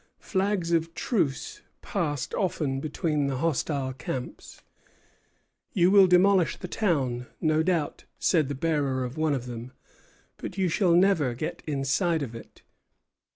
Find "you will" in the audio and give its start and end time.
5.73-6.07